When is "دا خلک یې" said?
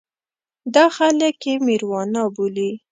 0.73-1.55